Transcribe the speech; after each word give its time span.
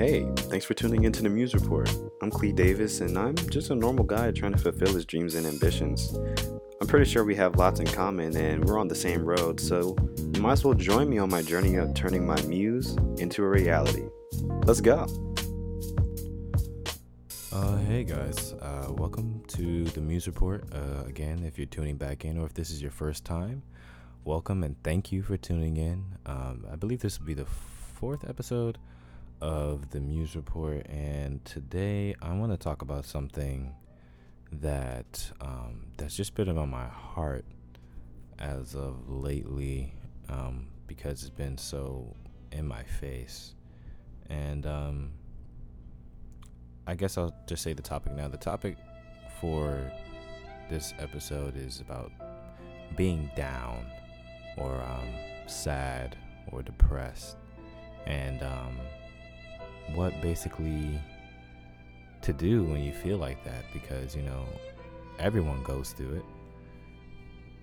Hey, 0.00 0.26
thanks 0.34 0.64
for 0.64 0.72
tuning 0.72 1.04
into 1.04 1.22
the 1.22 1.28
Muse 1.28 1.52
Report. 1.52 1.94
I'm 2.22 2.30
Clee 2.30 2.52
Davis, 2.52 3.02
and 3.02 3.18
I'm 3.18 3.36
just 3.36 3.68
a 3.68 3.74
normal 3.74 4.02
guy 4.02 4.30
trying 4.30 4.52
to 4.52 4.58
fulfill 4.58 4.94
his 4.94 5.04
dreams 5.04 5.34
and 5.34 5.46
ambitions. 5.46 6.16
I'm 6.80 6.86
pretty 6.86 7.04
sure 7.04 7.22
we 7.22 7.34
have 7.34 7.56
lots 7.56 7.80
in 7.80 7.86
common, 7.86 8.34
and 8.34 8.64
we're 8.64 8.78
on 8.78 8.88
the 8.88 8.94
same 8.94 9.22
road, 9.22 9.60
so 9.60 9.94
you 10.32 10.40
might 10.40 10.52
as 10.52 10.64
well 10.64 10.72
join 10.72 11.10
me 11.10 11.18
on 11.18 11.28
my 11.28 11.42
journey 11.42 11.74
of 11.74 11.92
turning 11.92 12.26
my 12.26 12.40
muse 12.46 12.96
into 13.18 13.44
a 13.44 13.48
reality. 13.50 14.06
Let's 14.64 14.80
go! 14.80 15.06
Uh, 17.52 17.76
hey 17.80 18.04
guys, 18.04 18.54
uh, 18.54 18.86
welcome 18.96 19.42
to 19.48 19.84
the 19.84 20.00
Muse 20.00 20.26
Report. 20.26 20.64
Uh, 20.72 21.04
again, 21.06 21.44
if 21.44 21.58
you're 21.58 21.66
tuning 21.66 21.98
back 21.98 22.24
in 22.24 22.38
or 22.38 22.46
if 22.46 22.54
this 22.54 22.70
is 22.70 22.80
your 22.80 22.90
first 22.90 23.26
time, 23.26 23.62
welcome 24.24 24.64
and 24.64 24.82
thank 24.82 25.12
you 25.12 25.22
for 25.22 25.36
tuning 25.36 25.76
in. 25.76 26.06
Um, 26.24 26.64
I 26.72 26.76
believe 26.76 27.00
this 27.00 27.18
will 27.18 27.26
be 27.26 27.34
the 27.34 27.44
fourth 27.44 28.26
episode 28.26 28.78
of 29.40 29.90
the 29.90 30.00
Muse 30.00 30.36
Report, 30.36 30.86
and 30.88 31.44
today 31.44 32.14
I 32.20 32.34
want 32.34 32.52
to 32.52 32.58
talk 32.58 32.82
about 32.82 33.04
something 33.04 33.74
that 34.52 35.30
um, 35.40 35.86
that's 35.96 36.16
just 36.16 36.34
been 36.34 36.48
on 36.58 36.68
my 36.68 36.86
heart 36.86 37.44
as 38.38 38.74
of 38.74 39.08
lately 39.08 39.94
um, 40.28 40.66
because 40.86 41.22
it's 41.22 41.30
been 41.30 41.56
so 41.56 42.14
in 42.52 42.66
my 42.66 42.82
face, 42.82 43.54
and 44.28 44.66
um, 44.66 45.10
I 46.86 46.94
guess 46.94 47.16
I'll 47.16 47.34
just 47.46 47.62
say 47.62 47.72
the 47.72 47.82
topic 47.82 48.12
now. 48.12 48.28
The 48.28 48.36
topic 48.36 48.76
for 49.40 49.90
this 50.68 50.92
episode 50.98 51.56
is 51.56 51.80
about 51.80 52.12
being 52.96 53.30
down 53.36 53.86
or 54.56 54.82
um, 54.82 55.08
sad 55.46 56.16
or 56.52 56.62
depressed, 56.62 57.36
and 58.06 58.42
um, 58.42 58.76
what 59.94 60.20
basically 60.20 61.00
to 62.22 62.32
do 62.32 62.64
when 62.64 62.82
you 62.82 62.92
feel 62.92 63.16
like 63.18 63.42
that 63.44 63.64
because 63.72 64.14
you 64.14 64.22
know 64.22 64.44
everyone 65.18 65.62
goes 65.62 65.92
through 65.92 66.16
it. 66.16 66.24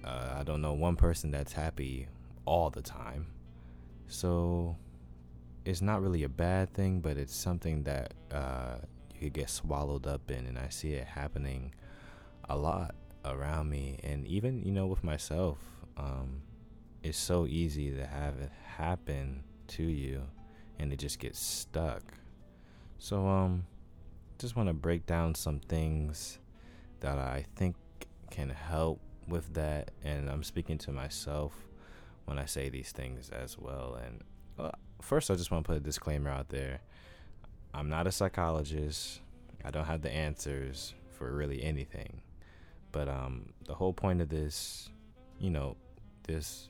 Uh, 0.04 0.38
I 0.40 0.44
don't 0.44 0.62
know 0.62 0.74
one 0.74 0.96
person 0.96 1.32
that's 1.32 1.54
happy 1.54 2.08
all 2.46 2.70
the 2.70 2.82
time, 2.82 3.28
so 4.08 4.76
it's 5.66 5.82
not 5.82 6.02
really 6.02 6.24
a 6.24 6.30
bad 6.30 6.74
thing, 6.74 7.02
but 7.02 7.18
it's 7.18 7.36
something 7.36 7.84
that 7.84 8.14
uh, 8.32 8.76
you 9.14 9.20
could 9.20 9.34
get 9.34 9.50
swallowed 9.50 10.08
up 10.08 10.32
in, 10.32 10.46
and 10.46 10.58
I 10.58 10.70
see 10.70 10.94
it 10.94 11.06
happening 11.06 11.74
a 12.50 12.58
lot 12.58 12.96
around 13.26 13.70
me, 13.70 14.00
and 14.04 14.26
even 14.26 14.64
you 14.64 14.72
know 14.72 14.88
with 14.88 15.04
myself. 15.04 15.60
Um, 15.98 16.42
it's 17.04 17.18
so 17.18 17.46
easy 17.48 17.92
to 17.92 18.06
have 18.06 18.38
it 18.38 18.52
happen 18.78 19.44
to 19.68 19.84
you 19.84 20.24
and 20.80 20.92
it 20.94 21.00
just 21.00 21.20
gets 21.20 21.40
stuck. 21.40 22.04
So 22.98 23.28
um 23.28 23.66
just 24.40 24.56
want 24.56 24.70
to 24.70 24.74
break 24.74 25.06
down 25.06 25.34
some 25.34 25.60
things 25.60 26.40
that 27.00 27.18
I 27.18 27.46
think 27.56 27.76
can 28.30 28.50
help 28.50 29.00
with 29.28 29.54
that 29.56 29.92
and 30.04 30.30
I'm 30.30 30.44
speaking 30.44 30.78
to 30.80 30.92
myself 30.92 31.54
when 32.26 32.38
I 32.38 32.46
say 32.46 32.70
these 32.70 32.92
things 32.92 33.30
as 33.30 33.58
well 33.58 34.00
and 34.06 34.22
uh, 34.60 34.72
first 35.02 35.32
I 35.32 35.36
just 35.36 35.52
want 35.52 35.64
to 35.66 35.68
put 35.68 35.78
a 35.78 35.82
disclaimer 35.84 36.30
out 36.30 36.50
there. 36.50 36.82
I'm 37.74 37.90
not 37.90 38.08
a 38.08 38.12
psychologist. 38.12 39.22
I 39.64 39.72
don't 39.72 39.86
have 39.86 40.02
the 40.02 40.12
answers 40.12 40.94
for 41.12 41.32
really 41.32 41.64
anything. 41.64 42.22
But 42.92 43.08
um 43.10 43.54
the 43.66 43.76
whole 43.76 43.94
point 43.94 44.22
of 44.22 44.30
this, 44.30 44.90
you 45.40 45.50
know, 45.50 45.76
this 46.24 46.70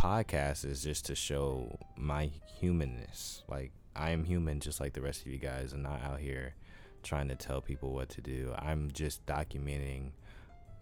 podcast 0.00 0.64
is 0.64 0.82
just 0.82 1.04
to 1.04 1.14
show 1.14 1.78
my 1.94 2.30
humanness. 2.58 3.42
Like 3.50 3.70
I 3.94 4.12
am 4.12 4.24
human 4.24 4.58
just 4.58 4.80
like 4.80 4.94
the 4.94 5.02
rest 5.02 5.20
of 5.20 5.26
you 5.26 5.36
guys. 5.36 5.74
I'm 5.74 5.82
not 5.82 6.02
out 6.02 6.20
here 6.20 6.54
trying 7.02 7.28
to 7.28 7.34
tell 7.34 7.60
people 7.60 7.92
what 7.92 8.08
to 8.10 8.22
do. 8.22 8.54
I'm 8.58 8.90
just 8.92 9.26
documenting 9.26 10.12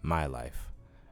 my 0.03 0.25
life 0.25 0.69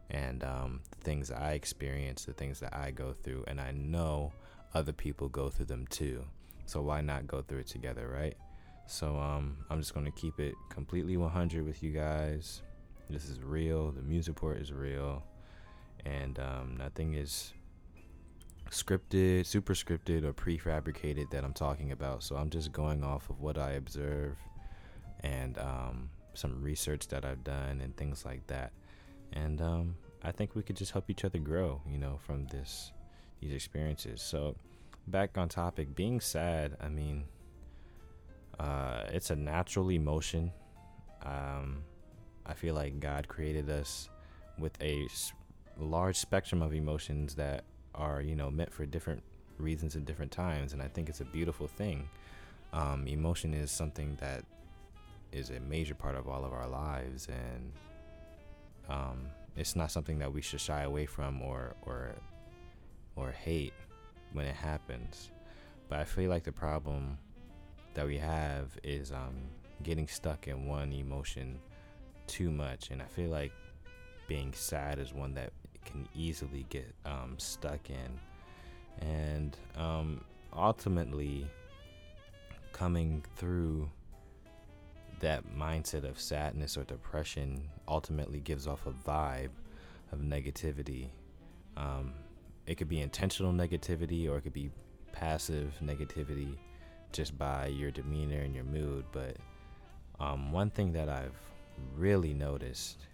and 0.09 0.41
um, 0.45 0.79
the 0.89 1.03
things 1.03 1.31
I 1.31 1.51
experience, 1.51 2.23
the 2.23 2.31
things 2.31 2.61
that 2.61 2.73
I 2.73 2.91
go 2.91 3.11
through, 3.11 3.43
and 3.45 3.59
I 3.59 3.71
know 3.71 4.31
other 4.73 4.93
people 4.93 5.27
go 5.27 5.49
through 5.49 5.65
them 5.65 5.85
too. 5.89 6.23
So 6.65 6.81
why 6.81 7.01
not 7.01 7.27
go 7.27 7.41
through 7.41 7.59
it 7.59 7.67
together, 7.67 8.07
right? 8.07 8.37
So 8.87 9.17
um, 9.17 9.57
I'm 9.69 9.81
just 9.81 9.93
gonna 9.93 10.11
keep 10.11 10.39
it 10.39 10.55
completely 10.69 11.17
100 11.17 11.65
with 11.65 11.83
you 11.83 11.91
guys. 11.91 12.61
This 13.09 13.25
is 13.25 13.41
real. 13.41 13.91
The 13.91 14.01
Muse 14.01 14.29
Report 14.29 14.59
is 14.59 14.71
real, 14.71 15.23
and 16.05 16.39
um, 16.39 16.77
nothing 16.77 17.15
is 17.15 17.51
scripted, 18.71 19.45
super 19.45 19.73
scripted, 19.73 20.23
or 20.23 20.33
prefabricated 20.33 21.29
that 21.31 21.43
I'm 21.43 21.53
talking 21.53 21.91
about. 21.91 22.23
So 22.23 22.35
I'm 22.35 22.49
just 22.49 22.71
going 22.71 23.03
off 23.03 23.29
of 23.29 23.39
what 23.39 23.57
I 23.57 23.71
observe 23.71 24.37
and 25.21 25.57
um, 25.57 26.09
some 26.33 26.61
research 26.61 27.07
that 27.09 27.25
I've 27.25 27.43
done 27.43 27.81
and 27.81 27.95
things 27.97 28.25
like 28.25 28.45
that. 28.47 28.71
And 29.33 29.61
um, 29.61 29.95
I 30.23 30.31
think 30.31 30.55
we 30.55 30.63
could 30.63 30.75
just 30.75 30.91
help 30.91 31.09
each 31.09 31.25
other 31.25 31.39
grow, 31.39 31.81
you 31.89 31.97
know, 31.97 32.19
from 32.25 32.47
this 32.47 32.91
these 33.39 33.53
experiences. 33.53 34.21
So 34.21 34.55
back 35.07 35.37
on 35.37 35.49
topic, 35.49 35.95
being 35.95 36.19
sad. 36.19 36.75
I 36.81 36.89
mean, 36.89 37.25
uh, 38.59 39.03
it's 39.09 39.29
a 39.29 39.35
natural 39.35 39.91
emotion. 39.91 40.51
Um, 41.23 41.83
I 42.45 42.53
feel 42.53 42.73
like 42.75 42.99
God 42.99 43.27
created 43.27 43.69
us 43.69 44.09
with 44.57 44.81
a 44.81 45.07
large 45.77 46.15
spectrum 46.15 46.61
of 46.61 46.73
emotions 46.73 47.35
that 47.35 47.63
are 47.97 48.21
you 48.21 48.35
know 48.35 48.49
meant 48.49 48.73
for 48.73 48.85
different 48.85 49.23
reasons 49.57 49.95
at 49.95 50.05
different 50.05 50.31
times, 50.31 50.73
and 50.73 50.81
I 50.81 50.87
think 50.87 51.09
it's 51.09 51.21
a 51.21 51.25
beautiful 51.25 51.67
thing. 51.67 52.07
Um, 52.73 53.07
emotion 53.07 53.53
is 53.53 53.71
something 53.71 54.17
that 54.19 54.43
is 55.31 55.49
a 55.49 55.59
major 55.61 55.95
part 55.95 56.15
of 56.15 56.27
all 56.27 56.45
of 56.45 56.53
our 56.53 56.67
lives, 56.67 57.27
and 57.27 57.71
um, 58.89 59.27
it's 59.55 59.75
not 59.75 59.91
something 59.91 60.19
that 60.19 60.31
we 60.31 60.41
should 60.41 60.61
shy 60.61 60.83
away 60.83 61.05
from 61.05 61.41
or 61.41 61.75
or 61.83 62.11
or 63.15 63.31
hate 63.31 63.73
when 64.33 64.45
it 64.45 64.55
happens. 64.55 65.31
But 65.89 65.99
I 65.99 66.03
feel 66.03 66.29
like 66.29 66.43
the 66.43 66.51
problem 66.51 67.17
that 67.93 68.05
we 68.05 68.17
have 68.17 68.77
is 68.83 69.11
um, 69.11 69.35
getting 69.83 70.07
stuck 70.07 70.47
in 70.47 70.67
one 70.67 70.93
emotion 70.93 71.59
too 72.27 72.51
much, 72.51 72.91
and 72.91 73.01
I 73.01 73.05
feel 73.05 73.29
like 73.29 73.51
being 74.27 74.53
sad 74.53 74.99
is 74.99 75.13
one 75.13 75.33
that 75.35 75.53
can 75.87 76.07
easily 76.15 76.65
get 76.69 76.93
um, 77.05 77.35
stuck 77.37 77.89
in. 77.89 78.19
And 79.07 79.57
um, 79.75 80.21
ultimately, 80.55 81.47
coming 82.73 83.23
through 83.35 83.89
that 85.19 85.43
mindset 85.57 86.03
of 86.03 86.19
sadness 86.19 86.77
or 86.77 86.83
depression 86.83 87.67
ultimately 87.87 88.39
gives 88.39 88.67
off 88.67 88.85
a 88.85 88.91
vibe 88.91 89.49
of 90.11 90.19
negativity. 90.19 91.07
Um, 91.75 92.13
it 92.65 92.75
could 92.75 92.89
be 92.89 93.01
intentional 93.01 93.51
negativity 93.51 94.29
or 94.29 94.37
it 94.37 94.41
could 94.41 94.53
be 94.53 94.69
passive 95.11 95.73
negativity 95.83 96.55
just 97.11 97.37
by 97.37 97.67
your 97.67 97.89
demeanor 97.89 98.41
and 98.41 98.53
your 98.53 98.65
mood. 98.65 99.05
But 99.11 99.37
um, 100.19 100.51
one 100.51 100.69
thing 100.69 100.91
that 100.93 101.09
I've 101.09 101.37
really 101.95 102.33
noticed 102.33 103.07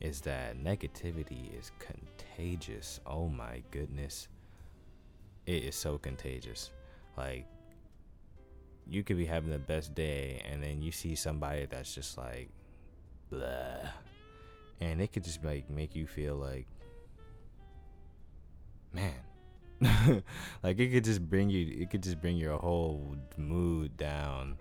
is 0.00 0.20
that 0.22 0.58
negativity 0.62 1.58
is 1.58 1.70
contagious. 1.78 3.00
Oh 3.06 3.28
my 3.28 3.62
goodness. 3.70 4.28
It 5.46 5.64
is 5.64 5.76
so 5.76 5.98
contagious. 5.98 6.70
Like 7.16 7.46
you 8.86 9.02
could 9.02 9.16
be 9.16 9.24
having 9.24 9.50
the 9.50 9.58
best 9.58 9.94
day 9.94 10.42
and 10.50 10.62
then 10.62 10.82
you 10.82 10.92
see 10.92 11.14
somebody 11.14 11.66
that's 11.66 11.94
just 11.94 12.18
like 12.18 12.50
blah 13.30 13.88
and 14.80 15.00
it 15.00 15.12
could 15.12 15.24
just 15.24 15.42
like 15.44 15.68
make 15.70 15.94
you 15.94 16.06
feel 16.06 16.36
like 16.36 16.66
man 18.92 19.12
like 20.62 20.78
it 20.78 20.90
could 20.90 21.04
just 21.04 21.28
bring 21.28 21.48
you 21.50 21.80
it 21.80 21.90
could 21.90 22.02
just 22.02 22.20
bring 22.20 22.36
your 22.36 22.56
whole 22.58 23.16
mood 23.36 23.96
down 23.96 24.56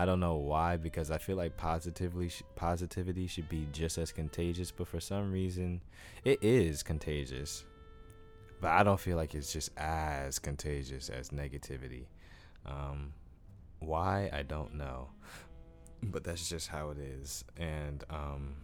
I 0.00 0.06
don't 0.06 0.18
know 0.18 0.36
why 0.36 0.78
because 0.78 1.10
I 1.10 1.18
feel 1.18 1.36
like 1.36 1.58
positively 1.58 2.30
positivity 2.56 3.26
should 3.26 3.50
be 3.50 3.68
just 3.70 3.98
as 3.98 4.12
contagious, 4.12 4.70
but 4.70 4.88
for 4.88 4.98
some 4.98 5.30
reason 5.30 5.82
it 6.24 6.42
is 6.42 6.82
contagious. 6.82 7.66
But 8.62 8.70
I 8.70 8.82
don't 8.82 8.98
feel 8.98 9.18
like 9.18 9.34
it's 9.34 9.52
just 9.52 9.68
as 9.76 10.38
contagious 10.38 11.10
as 11.10 11.28
negativity. 11.28 12.06
Um, 12.64 13.12
why 13.80 14.30
I 14.32 14.42
don't 14.42 14.72
know, 14.76 15.10
but 16.02 16.24
that's 16.24 16.48
just 16.48 16.68
how 16.68 16.88
it 16.88 16.98
is, 16.98 17.44
and 17.58 18.02
um, 18.08 18.54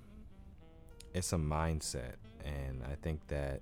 it's 1.12 1.34
a 1.34 1.36
mindset, 1.36 2.14
and 2.46 2.82
I 2.90 2.94
think 3.02 3.26
that 3.26 3.60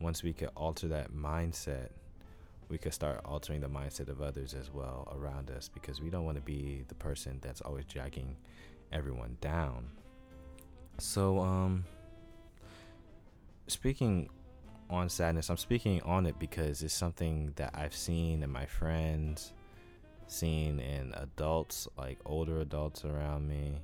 once 0.00 0.22
we 0.22 0.32
can 0.32 0.48
alter 0.56 0.88
that 0.88 1.12
mindset 1.12 1.90
we 2.74 2.78
could 2.78 2.92
start 2.92 3.20
altering 3.24 3.60
the 3.60 3.68
mindset 3.68 4.08
of 4.08 4.20
others 4.20 4.52
as 4.52 4.68
well 4.68 5.06
around 5.16 5.48
us 5.48 5.70
because 5.72 6.00
we 6.00 6.10
don't 6.10 6.24
want 6.24 6.36
to 6.36 6.42
be 6.42 6.82
the 6.88 6.94
person 6.96 7.38
that's 7.40 7.60
always 7.60 7.84
dragging 7.84 8.34
everyone 8.90 9.36
down. 9.40 9.86
So, 10.98 11.38
um, 11.38 11.84
speaking 13.68 14.28
on 14.90 15.08
sadness, 15.08 15.50
I'm 15.50 15.56
speaking 15.56 16.02
on 16.02 16.26
it 16.26 16.36
because 16.40 16.82
it's 16.82 16.92
something 16.92 17.52
that 17.54 17.70
I've 17.74 17.94
seen 17.94 18.42
in 18.42 18.50
my 18.50 18.66
friends 18.66 19.52
seen 20.26 20.80
in 20.80 21.14
adults, 21.14 21.86
like 21.96 22.18
older 22.26 22.58
adults 22.58 23.04
around 23.04 23.48
me, 23.48 23.82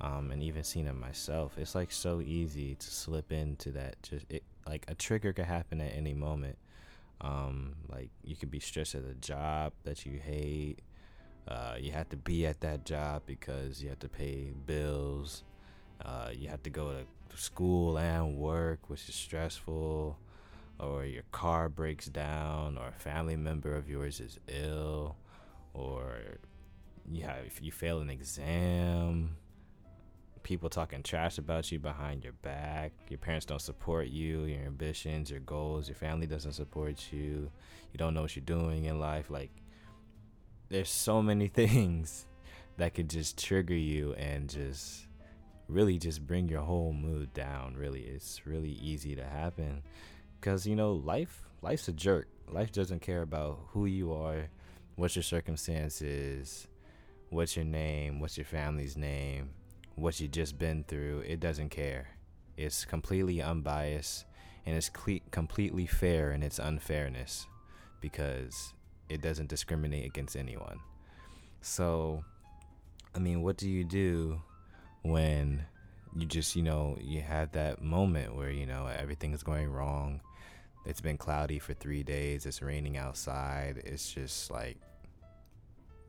um, 0.00 0.30
and 0.30 0.40
even 0.40 0.62
seen 0.62 0.86
it 0.86 0.94
myself. 0.94 1.58
It's 1.58 1.74
like 1.74 1.90
so 1.90 2.20
easy 2.20 2.76
to 2.76 2.86
slip 2.86 3.32
into 3.32 3.72
that. 3.72 4.00
Just 4.04 4.26
it, 4.28 4.44
like 4.68 4.84
a 4.86 4.94
trigger 4.94 5.32
could 5.32 5.46
happen 5.46 5.80
at 5.80 5.96
any 5.96 6.14
moment. 6.14 6.56
Um, 7.20 7.74
like 7.88 8.10
you 8.24 8.36
could 8.36 8.50
be 8.50 8.60
stressed 8.60 8.94
at 8.94 9.04
a 9.04 9.14
job 9.14 9.72
that 9.84 10.06
you 10.06 10.18
hate. 10.18 10.80
Uh, 11.46 11.74
you 11.78 11.92
have 11.92 12.08
to 12.10 12.16
be 12.16 12.46
at 12.46 12.60
that 12.60 12.84
job 12.84 13.22
because 13.26 13.82
you 13.82 13.88
have 13.88 13.98
to 14.00 14.08
pay 14.08 14.52
bills. 14.66 15.44
Uh, 16.04 16.30
you 16.32 16.48
have 16.48 16.62
to 16.62 16.70
go 16.70 16.92
to 16.92 17.36
school 17.36 17.98
and 17.98 18.36
work, 18.36 18.88
which 18.88 19.08
is 19.08 19.14
stressful. 19.14 20.18
Or 20.78 21.04
your 21.04 21.24
car 21.30 21.68
breaks 21.68 22.06
down, 22.06 22.78
or 22.78 22.88
a 22.88 22.92
family 22.92 23.36
member 23.36 23.74
of 23.76 23.90
yours 23.90 24.18
is 24.18 24.38
ill, 24.48 25.16
or 25.74 26.16
you 27.06 27.24
have 27.24 27.60
you 27.60 27.70
fail 27.70 28.00
an 28.00 28.08
exam, 28.08 29.36
people 30.42 30.68
talking 30.68 31.02
trash 31.02 31.38
about 31.38 31.70
you 31.70 31.78
behind 31.78 32.24
your 32.24 32.32
back. 32.34 32.92
Your 33.08 33.18
parents 33.18 33.46
don't 33.46 33.60
support 33.60 34.08
you, 34.08 34.44
your 34.44 34.62
ambitions, 34.62 35.30
your 35.30 35.40
goals. 35.40 35.88
Your 35.88 35.96
family 35.96 36.26
doesn't 36.26 36.52
support 36.52 37.12
you. 37.12 37.50
You 37.92 37.98
don't 37.98 38.14
know 38.14 38.22
what 38.22 38.36
you're 38.36 38.44
doing 38.44 38.84
in 38.84 38.98
life. 38.98 39.30
Like, 39.30 39.50
there's 40.68 40.90
so 40.90 41.22
many 41.22 41.48
things 41.62 42.26
that 42.76 42.94
could 42.94 43.10
just 43.10 43.38
trigger 43.38 43.74
you 43.74 44.14
and 44.14 44.48
just 44.48 45.06
really 45.68 45.98
just 45.98 46.26
bring 46.26 46.48
your 46.48 46.62
whole 46.62 46.92
mood 46.92 47.32
down. 47.34 47.74
Really, 47.76 48.02
it's 48.02 48.46
really 48.46 48.72
easy 48.72 49.14
to 49.16 49.24
happen 49.24 49.82
because 50.40 50.66
you 50.66 50.76
know 50.76 50.92
life. 50.92 51.44
Life's 51.62 51.88
a 51.88 51.92
jerk. 51.92 52.26
Life 52.50 52.72
doesn't 52.72 53.02
care 53.02 53.22
about 53.22 53.58
who 53.68 53.84
you 53.84 54.12
are, 54.12 54.48
what 54.96 55.14
your 55.14 55.22
circumstances, 55.22 56.66
what's 57.28 57.54
your 57.54 57.66
name, 57.66 58.18
what's 58.18 58.38
your 58.38 58.46
family's 58.46 58.96
name 58.96 59.50
what 59.96 60.20
you 60.20 60.28
just 60.28 60.58
been 60.58 60.84
through, 60.84 61.20
it 61.26 61.40
doesn't 61.40 61.70
care. 61.70 62.08
It's 62.56 62.84
completely 62.84 63.42
unbiased 63.42 64.24
and 64.66 64.76
it's 64.76 64.88
cle- 64.88 65.20
completely 65.30 65.86
fair 65.86 66.32
in 66.32 66.42
its 66.42 66.58
unfairness 66.58 67.46
because 68.00 68.72
it 69.08 69.20
doesn't 69.20 69.48
discriminate 69.48 70.06
against 70.06 70.36
anyone. 70.36 70.78
So, 71.60 72.24
I 73.14 73.18
mean, 73.18 73.42
what 73.42 73.56
do 73.56 73.68
you 73.68 73.84
do 73.84 74.40
when 75.02 75.64
you 76.14 76.26
just, 76.26 76.56
you 76.56 76.62
know, 76.62 76.96
you 77.00 77.20
have 77.20 77.52
that 77.52 77.82
moment 77.82 78.34
where, 78.34 78.50
you 78.50 78.66
know, 78.66 78.86
everything's 78.86 79.42
going 79.42 79.70
wrong? 79.70 80.20
It's 80.86 81.00
been 81.00 81.18
cloudy 81.18 81.58
for 81.58 81.74
three 81.74 82.02
days, 82.02 82.46
it's 82.46 82.62
raining 82.62 82.96
outside, 82.96 83.82
it's 83.84 84.12
just 84.12 84.50
like 84.50 84.78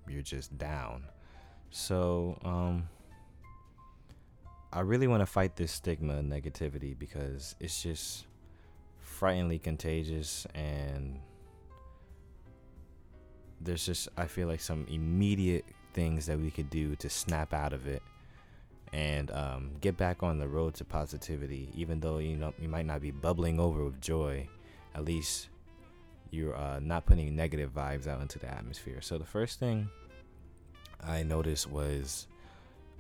you're 0.08 0.22
just 0.22 0.58
down. 0.58 1.04
So, 1.72 2.40
um, 2.44 2.88
I 4.74 4.82
really 4.82 5.08
want 5.08 5.22
to 5.22 5.26
fight 5.26 5.56
this 5.56 5.72
stigma 5.72 6.16
and 6.16 6.32
negativity 6.32 6.98
because 6.98 7.56
it's 7.60 7.84
just 7.84 8.26
frighteningly 9.00 9.60
contagious 9.60 10.48
and 10.56 11.20
there's 13.60 13.86
just 13.86 14.08
I 14.18 14.26
feel 14.26 14.48
like 14.48 14.62
some 14.62 14.86
immediate 14.90 15.66
things 15.94 16.26
that 16.28 16.40
we 16.40 16.52
could 16.52 16.70
do 16.70 16.96
to 16.96 17.10
snap 17.10 17.54
out 17.54 17.74
of 17.74 17.86
it 17.86 18.02
and 18.94 19.30
um, 19.32 19.72
get 19.82 19.98
back 19.98 20.24
on 20.24 20.40
the 20.40 20.48
road 20.48 20.74
to 20.76 20.86
positivity. 20.86 21.70
Even 21.76 22.00
though 22.00 22.18
you 22.18 22.38
know 22.38 22.54
you 22.60 22.70
might 22.70 22.86
not 22.86 23.02
be 23.02 23.12
bubbling 23.12 23.60
over 23.60 23.84
with 23.84 24.02
joy, 24.02 24.48
at 24.96 25.06
least 25.06 25.50
you're 26.32 26.56
uh, 26.56 26.80
not 26.80 27.06
putting 27.06 27.36
negative 27.36 27.74
vibes 27.74 28.08
out 28.08 28.22
into 28.22 28.40
the 28.40 28.48
atmosphere. 28.48 29.02
So 29.02 29.18
the 29.18 29.26
first 29.26 29.60
thing 29.60 29.90
I 31.04 31.24
noticed 31.24 31.70
was 31.70 32.28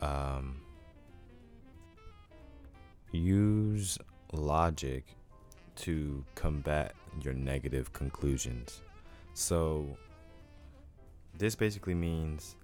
um, 0.01 0.61
use 3.11 3.97
logic 4.31 5.05
to 5.77 6.23
combat 6.35 6.93
your 7.21 7.33
negative 7.33 7.91
conclusions. 7.93 8.81
So, 9.33 9.97
this 11.37 11.55
basically 11.55 11.95
means 11.95 12.55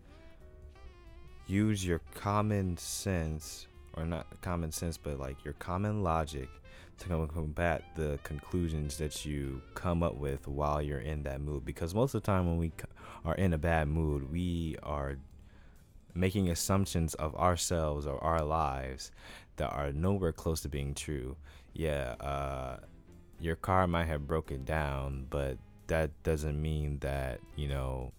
use 1.47 1.85
your 1.85 2.01
common 2.13 2.77
sense, 2.77 3.67
or 3.94 4.05
not 4.05 4.27
common 4.41 4.71
sense, 4.71 4.97
but 4.97 5.19
like 5.19 5.44
your 5.44 5.53
common 5.55 6.03
logic 6.03 6.49
to 6.99 7.27
combat 7.33 7.83
the 7.95 8.19
conclusions 8.23 8.97
that 8.97 9.25
you 9.25 9.61
come 9.75 10.01
up 10.01 10.15
with 10.15 10.47
while 10.47 10.81
you're 10.81 10.99
in 10.99 11.23
that 11.23 11.41
mood. 11.41 11.63
Because 11.63 11.94
most 11.94 12.13
of 12.15 12.23
the 12.23 12.25
time, 12.25 12.47
when 12.47 12.57
we 12.57 12.71
are 13.23 13.35
in 13.35 13.53
a 13.53 13.57
bad 13.57 13.88
mood, 13.88 14.31
we 14.31 14.77
are 14.83 15.17
making 16.18 16.50
assumptions 16.50 17.14
of 17.16 17.36
ourselves 17.36 18.06
or 18.06 18.22
our 18.24 18.44
lives 18.44 19.12
that 19.58 19.72
are 19.72 19.92
nowhere 19.92 20.31
close 20.31 20.62
to 20.62 20.69
being 20.69 20.94
true. 20.94 21.36
Yeah, 21.74 22.16
uh, 22.19 22.78
your 23.40 23.56
car 23.56 23.88
might 23.88 24.08
have 24.08 24.28
broken 24.28 24.64
down, 24.64 25.28
but 25.30 25.58
that 25.88 26.12
doesn't 26.24 26.60
mean 26.60 27.00
that, 27.00 27.40
you 27.56 27.68
know, 27.68 28.12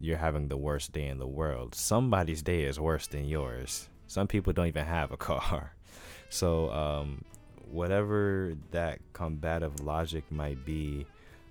you're 0.00 0.18
having 0.18 0.48
the 0.48 0.56
worst 0.56 0.92
day 0.92 1.06
in 1.06 1.18
the 1.18 1.26
world. 1.26 1.74
Somebody's 1.74 2.42
day 2.42 2.62
is 2.64 2.78
worse 2.78 3.06
than 3.06 3.26
yours. 3.26 3.88
Some 4.06 4.26
people 4.26 4.52
don't 4.52 4.66
even 4.66 4.86
have 4.86 5.12
a 5.12 5.16
car. 5.16 5.74
So, 6.30 6.70
um, 6.72 7.24
whatever 7.70 8.52
that 8.72 8.98
combative 9.14 9.80
logic 9.80 10.30
might 10.30 10.62
be, 10.62 11.06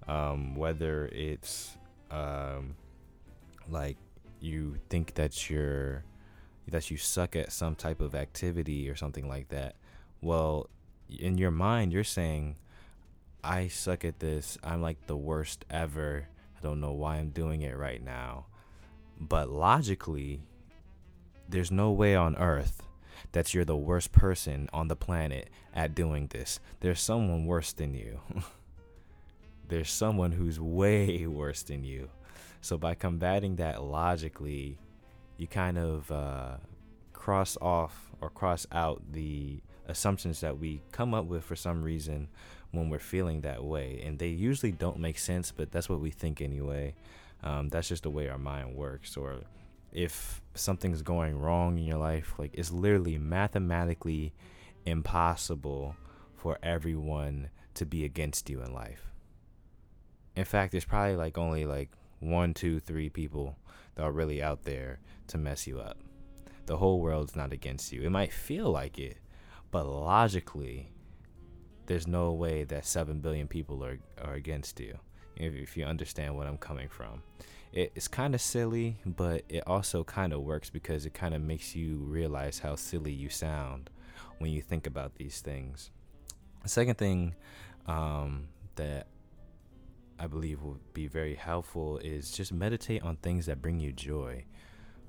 um, 0.07 0.55
whether 0.55 1.07
it's 1.07 1.75
um, 2.11 2.75
like 3.71 3.97
you 4.39 4.77
think 4.89 5.15
that 5.15 5.49
you're 5.49 6.03
that 6.69 6.91
you 6.91 6.97
suck 6.97 7.35
at 7.35 7.51
some 7.51 7.75
type 7.75 8.01
of 8.01 8.13
activity 8.13 8.89
or 8.89 8.95
something 8.95 9.27
like 9.27 9.49
that. 9.49 9.75
Well, 10.21 10.69
in 11.09 11.37
your 11.37 11.51
mind, 11.51 11.93
you're 11.93 12.03
saying, 12.03 12.57
I 13.43 13.69
suck 13.69 14.03
at 14.03 14.19
this. 14.19 14.57
I'm 14.63 14.81
like 14.81 15.07
the 15.07 15.15
worst 15.15 15.63
ever. 15.69 16.27
I 16.57 16.61
don't 16.61 16.81
know 16.81 16.91
why 16.91 17.17
I'm 17.17 17.29
doing 17.29 17.61
it 17.61 17.77
right 17.77 18.03
now. 18.03 18.47
But 19.19 19.49
logically, 19.49 20.41
there's 21.47 21.71
no 21.71 21.91
way 21.91 22.15
on 22.15 22.35
earth 22.35 22.83
that 23.31 23.53
you're 23.53 23.65
the 23.65 23.75
worst 23.75 24.11
person 24.11 24.69
on 24.73 24.89
the 24.89 24.95
planet 24.95 25.49
at 25.73 25.95
doing 25.95 26.27
this. 26.27 26.59
There's 26.81 26.99
someone 26.99 27.45
worse 27.45 27.71
than 27.71 27.93
you. 27.93 28.19
there's 29.67 29.89
someone 29.89 30.33
who's 30.33 30.59
way 30.59 31.25
worse 31.25 31.63
than 31.63 31.83
you. 31.83 32.09
So 32.61 32.77
by 32.77 32.95
combating 32.95 33.55
that 33.57 33.83
logically, 33.83 34.77
you 35.37 35.47
kind 35.47 35.77
of 35.77 36.11
uh, 36.11 36.57
cross 37.13 37.57
off 37.61 38.11
or 38.21 38.29
cross 38.29 38.65
out 38.71 39.01
the 39.11 39.61
assumptions 39.87 40.41
that 40.41 40.57
we 40.57 40.81
come 40.91 41.13
up 41.13 41.25
with 41.25 41.43
for 41.43 41.55
some 41.55 41.81
reason 41.81 42.27
when 42.71 42.89
we're 42.89 42.99
feeling 42.99 43.41
that 43.41 43.63
way. 43.63 44.01
And 44.05 44.19
they 44.19 44.29
usually 44.29 44.71
don't 44.71 44.99
make 44.99 45.17
sense, 45.17 45.51
but 45.51 45.71
that's 45.71 45.89
what 45.89 46.01
we 46.01 46.11
think 46.11 46.41
anyway. 46.41 46.95
Um, 47.43 47.69
that's 47.69 47.87
just 47.87 48.03
the 48.03 48.09
way 48.09 48.27
our 48.27 48.37
mind 48.37 48.75
works. 48.75 49.15
Or 49.15 49.41
if 49.91 50.41
something's 50.55 51.01
going 51.01 51.37
wrong 51.37 51.77
in 51.77 51.85
your 51.85 51.97
life, 51.97 52.33
like 52.37 52.51
it's 52.53 52.71
literally 52.71 53.17
mathematically 53.17 54.33
impossible 54.85 55.95
for 56.35 56.57
everyone 56.63 57.49
to 57.75 57.85
be 57.85 58.05
against 58.05 58.49
you 58.49 58.61
in 58.61 58.73
life. 58.73 59.13
In 60.35 60.45
fact, 60.45 60.71
there's 60.71 60.85
probably 60.85 61.15
like 61.15 61.37
only 61.37 61.65
like 61.65 61.89
one, 62.19 62.53
two, 62.53 62.79
three 62.79 63.09
people 63.09 63.57
that 63.95 64.03
are 64.03 64.11
really 64.11 64.41
out 64.41 64.63
there 64.63 64.99
to 65.27 65.37
mess 65.37 65.67
you 65.67 65.79
up. 65.79 65.97
The 66.65 66.77
whole 66.77 66.99
world's 66.99 67.35
not 67.35 67.53
against 67.53 67.91
you. 67.91 68.03
It 68.03 68.09
might 68.09 68.33
feel 68.33 68.69
like 68.69 68.99
it, 68.99 69.17
but 69.71 69.85
logically, 69.85 70.91
there's 71.85 72.07
no 72.07 72.33
way 72.33 72.63
that 72.65 72.85
7 72.85 73.19
billion 73.19 73.47
people 73.47 73.83
are, 73.83 73.97
are 74.21 74.33
against 74.33 74.79
you, 74.79 74.97
if, 75.35 75.53
if 75.53 75.77
you 75.77 75.85
understand 75.85 76.35
what 76.35 76.47
I'm 76.47 76.57
coming 76.57 76.89
from. 76.89 77.23
It, 77.71 77.91
it's 77.95 78.07
kind 78.07 78.35
of 78.35 78.41
silly, 78.41 78.97
but 79.05 79.43
it 79.49 79.63
also 79.65 80.03
kind 80.03 80.33
of 80.33 80.41
works 80.41 80.69
because 80.69 81.05
it 81.05 81.13
kind 81.13 81.33
of 81.33 81.41
makes 81.41 81.75
you 81.75 81.97
realize 81.97 82.59
how 82.59 82.75
silly 82.75 83.11
you 83.11 83.29
sound 83.29 83.89
when 84.39 84.51
you 84.51 84.61
think 84.61 84.85
about 84.87 85.15
these 85.15 85.41
things. 85.41 85.91
The 86.63 86.69
second 86.69 86.97
thing 86.97 87.35
um, 87.87 88.49
that 88.75 89.07
I 90.19 90.27
believe 90.27 90.61
will 90.61 90.79
be 90.93 91.07
very 91.07 91.35
helpful 91.35 91.99
is 91.99 92.31
just 92.31 92.51
meditate 92.51 93.03
on 93.03 93.17
things 93.17 93.45
that 93.45 93.61
bring 93.61 93.79
you 93.79 93.91
joy. 93.91 94.45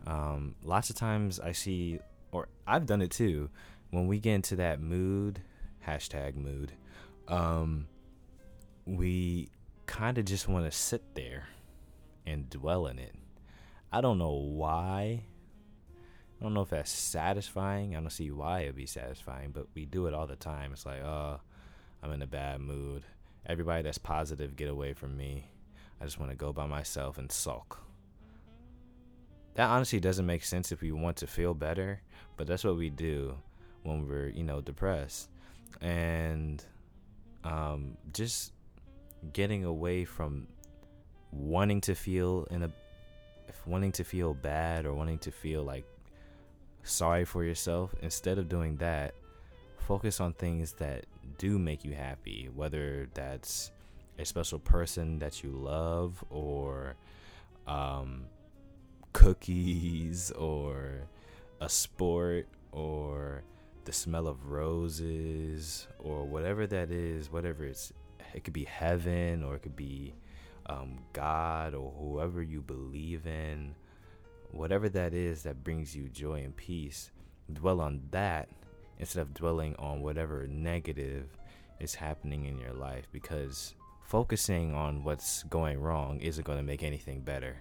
Um, 0.07 0.55
lots 0.63 0.91
of 0.91 0.97
times 0.97 1.41
I 1.41 1.53
see, 1.53 2.01
or 2.31 2.49
I've 2.67 2.87
done 2.87 3.03
it 3.03 3.11
too, 3.11 3.51
when 3.91 4.07
we 4.07 4.19
get 4.19 4.35
into 4.35 4.57
that 4.57 4.81
mood, 4.81 5.41
hashtag 5.87 6.37
mood, 6.37 6.73
um, 7.27 7.87
we 8.85 9.49
kind 9.87 10.19
of 10.19 10.25
just 10.25 10.49
want 10.49 10.67
to 10.67 10.71
sit 10.71 11.15
there 11.15 11.49
and 12.27 12.49
dwell 12.51 12.87
in 12.87 12.99
it. 12.99 13.15
I 13.91 14.01
don't 14.01 14.19
know 14.19 14.35
why. 14.35 15.25
I 16.39 16.45
don't 16.45 16.55
know 16.55 16.63
if 16.63 16.71
that's 16.71 16.91
satisfying. 16.91 17.97
I 17.97 18.01
don't 18.01 18.11
see 18.11 18.31
why 18.31 18.61
it'd 18.61 18.77
be 18.77 18.87
satisfying, 18.87 19.51
but 19.51 19.67
we 19.75 19.87
do 19.87 20.07
it 20.07 20.15
all 20.15 20.27
the 20.27 20.37
time. 20.37 20.73
It's 20.73 20.87
like, 20.87 21.03
oh, 21.03 21.41
I'm 22.03 22.13
in 22.13 22.23
a 22.23 22.27
bad 22.27 22.61
mood. 22.61 23.05
Everybody 23.49 23.83
that's 23.83 23.99
positive, 23.99 24.57
get 24.57 24.69
away 24.69 24.93
from 24.93 25.17
me. 25.17 25.49
I 26.01 26.05
just 26.05 26.19
want 26.19 26.31
to 26.31 26.37
go 26.37 26.53
by 26.53 26.67
myself 26.67 27.19
and 27.19 27.31
sulk. 27.33 27.81
that 29.55 29.69
honestly 29.69 29.99
doesn't 30.01 30.27
make 30.27 30.45
sense 30.45 30.71
if 30.71 30.81
we 30.81 30.93
want 30.93 31.17
to 31.17 31.27
feel 31.27 31.55
better, 31.55 32.01
but 32.37 32.47
that's 32.47 32.63
what 32.63 32.77
we 32.77 32.91
do 32.91 33.35
when 33.83 34.07
we're, 34.07 34.29
you 34.29 34.45
know, 34.45 34.61
depressed. 34.61 35.31
And 35.81 36.65
um, 37.45 37.97
just 38.13 38.53
getting 39.33 39.65
away 39.65 40.05
from 40.05 40.47
wanting 41.33 41.81
to 41.83 41.95
feel 41.95 42.47
in 42.51 42.63
a 42.63 42.71
wanting 43.67 43.93
to 43.93 44.05
feel 44.05 44.35
bad 44.35 44.87
or 44.87 44.95
wanting 44.95 45.19
to 45.19 45.31
feel 45.31 45.63
like 45.63 45.85
sorry 46.83 47.25
for 47.25 47.45
yourself 47.45 47.95
instead 48.03 48.39
of 48.39 48.49
doing 48.49 48.77
that 48.77 49.15
focus 49.79 50.21
on 50.21 50.33
things 50.35 50.73
that 50.73 51.05
do 51.39 51.59
make 51.59 51.85
you 51.85 51.93
happy 51.93 52.49
whether 52.55 53.09
that's 53.15 53.71
a 54.19 54.25
special 54.25 54.59
person 54.59 55.19
that 55.19 55.43
you 55.43 55.51
love 55.51 56.25
or 56.31 56.97
um, 57.67 58.25
cookies 59.13 60.31
or 60.33 61.03
a 61.61 61.69
sport 61.69 62.47
or 62.73 63.43
the 63.85 63.93
smell 63.93 64.27
of 64.27 64.47
roses 64.47 65.87
or 65.99 66.25
whatever 66.25 66.67
that 66.67 66.91
is 66.91 67.31
whatever 67.31 67.65
it's 67.65 67.93
it 68.35 68.45
could 68.45 68.53
be 68.53 68.65
heaven 68.65 69.43
or 69.43 69.55
it 69.55 69.63
could 69.63 69.77
be 69.77 70.15
um, 70.69 70.99
God 71.13 71.75
or 71.75 71.93
whoever 71.99 72.43
you 72.43 72.61
believe 72.61 73.27
in, 73.27 73.75
whatever 74.51 74.89
that 74.91 75.15
is 75.15 75.43
that 75.43 75.65
brings 75.65 75.97
you 75.97 76.09
joy 76.09 76.43
and 76.45 76.57
peace, 76.57 77.11
dwell 77.53 77.81
on 77.81 78.03
that 78.11 78.49
instead 78.99 79.21
of 79.21 79.35
dwelling 79.35 79.75
on 79.77 80.03
whatever 80.03 80.47
negative 80.47 81.27
is 81.81 81.95
happening 81.95 82.47
in 82.47 82.59
your 82.59 82.73
life 82.73 83.07
because 83.13 83.75
focusing 84.03 84.75
on 84.75 85.05
what's 85.05 85.43
going 85.45 85.81
wrong 85.81 86.21
isn't 86.21 86.45
going 86.45 86.59
to 86.59 86.65
make 86.65 86.83
anything 86.83 87.21
better. 87.21 87.57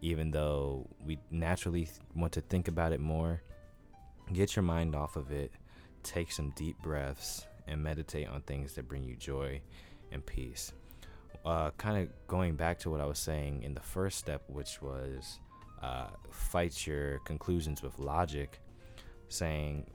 Even 0.00 0.30
though 0.30 0.86
we 1.04 1.18
naturally 1.30 1.88
want 2.14 2.32
to 2.32 2.40
think 2.40 2.68
about 2.68 2.92
it 2.92 3.00
more, 3.00 3.42
get 4.32 4.54
your 4.56 4.62
mind 4.62 4.94
off 4.94 5.16
of 5.16 5.30
it, 5.32 5.52
take 6.02 6.30
some 6.30 6.50
deep 6.56 6.80
breaths, 6.82 7.46
and 7.66 7.82
meditate 7.82 8.28
on 8.28 8.40
things 8.42 8.74
that 8.74 8.88
bring 8.88 9.04
you 9.04 9.16
joy 9.16 9.60
and 10.10 10.24
peace 10.24 10.72
uh, 11.44 11.70
kind 11.78 12.02
of 12.02 12.26
going 12.26 12.56
back 12.56 12.78
to 12.80 12.90
what 12.90 13.00
I 13.00 13.06
was 13.06 13.18
saying 13.18 13.62
in 13.62 13.74
the 13.74 13.80
first 13.80 14.18
step, 14.18 14.42
which 14.48 14.82
was 14.82 15.38
uh, 15.82 16.08
fight 16.30 16.86
your 16.86 17.20
conclusions 17.20 17.82
with 17.82 17.98
logic, 17.98 18.60
saying 19.28 19.86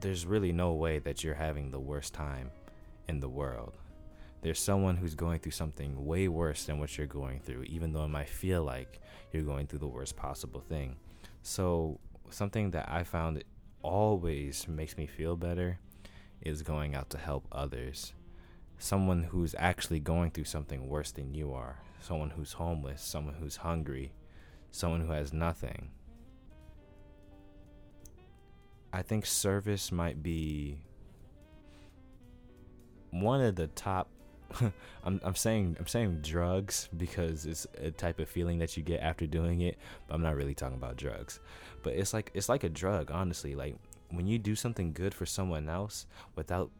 there's 0.00 0.26
really 0.26 0.52
no 0.52 0.72
way 0.72 0.98
that 1.00 1.24
you're 1.24 1.34
having 1.34 1.70
the 1.70 1.80
worst 1.80 2.12
time 2.12 2.50
in 3.08 3.20
the 3.20 3.28
world. 3.28 3.76
There's 4.42 4.60
someone 4.60 4.96
who's 4.96 5.14
going 5.14 5.40
through 5.40 5.52
something 5.52 6.04
way 6.04 6.28
worse 6.28 6.64
than 6.64 6.78
what 6.78 6.96
you're 6.96 7.06
going 7.06 7.40
through, 7.40 7.64
even 7.64 7.92
though 7.92 8.04
it 8.04 8.08
might 8.08 8.28
feel 8.28 8.62
like 8.62 9.00
you're 9.32 9.42
going 9.42 9.66
through 9.66 9.80
the 9.80 9.86
worst 9.86 10.16
possible 10.16 10.60
thing. 10.60 10.96
So, 11.42 11.98
something 12.30 12.70
that 12.72 12.88
I 12.88 13.04
found 13.04 13.42
always 13.82 14.68
makes 14.68 14.96
me 14.96 15.06
feel 15.06 15.36
better 15.36 15.78
is 16.42 16.62
going 16.62 16.94
out 16.94 17.10
to 17.10 17.18
help 17.18 17.46
others 17.50 18.12
someone 18.78 19.24
who's 19.24 19.54
actually 19.58 20.00
going 20.00 20.30
through 20.30 20.44
something 20.44 20.88
worse 20.88 21.10
than 21.10 21.34
you 21.34 21.52
are, 21.52 21.80
someone 22.00 22.30
who's 22.30 22.52
homeless, 22.52 23.02
someone 23.02 23.34
who's 23.34 23.56
hungry, 23.56 24.12
someone 24.70 25.00
who 25.00 25.12
has 25.12 25.32
nothing. 25.32 25.90
I 28.92 29.02
think 29.02 29.26
service 29.26 29.92
might 29.92 30.22
be 30.22 30.80
one 33.10 33.40
of 33.40 33.56
the 33.56 33.66
top 33.68 34.08
I'm 35.04 35.20
I'm 35.24 35.34
saying 35.34 35.76
I'm 35.78 35.86
saying 35.86 36.20
drugs 36.22 36.88
because 36.96 37.46
it's 37.46 37.66
a 37.78 37.90
type 37.90 38.20
of 38.20 38.28
feeling 38.28 38.58
that 38.58 38.76
you 38.76 38.82
get 38.82 39.00
after 39.00 39.26
doing 39.26 39.62
it, 39.62 39.76
but 40.06 40.14
I'm 40.14 40.22
not 40.22 40.36
really 40.36 40.54
talking 40.54 40.76
about 40.76 40.96
drugs. 40.96 41.40
But 41.82 41.94
it's 41.94 42.14
like 42.14 42.30
it's 42.34 42.48
like 42.48 42.64
a 42.64 42.68
drug, 42.68 43.10
honestly. 43.10 43.54
Like 43.54 43.76
when 44.10 44.26
you 44.26 44.38
do 44.38 44.54
something 44.54 44.92
good 44.92 45.14
for 45.14 45.26
someone 45.26 45.68
else 45.68 46.06
without 46.36 46.70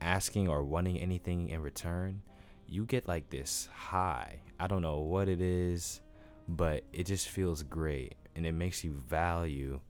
asking 0.00 0.48
or 0.48 0.62
wanting 0.62 0.98
anything 0.98 1.48
in 1.48 1.62
return, 1.62 2.22
you 2.66 2.84
get 2.84 3.08
like 3.08 3.30
this 3.30 3.68
high. 3.74 4.40
I 4.58 4.66
don't 4.66 4.82
know 4.82 5.00
what 5.00 5.28
it 5.28 5.40
is, 5.40 6.00
but 6.48 6.84
it 6.92 7.04
just 7.04 7.28
feels 7.28 7.62
great 7.62 8.14
and 8.36 8.46
it 8.46 8.52
makes 8.52 8.84
you 8.84 8.92
value 9.08 9.80